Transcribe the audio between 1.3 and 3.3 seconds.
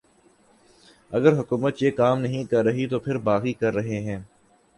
حکومت یہ کام نہیں کررہی تو پھر